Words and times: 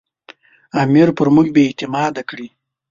امیر 0.81 1.07
پر 1.17 1.27
موږ 1.35 1.47
بې 1.55 1.61
اعتماده 1.67 2.21
کړي. 2.29 2.47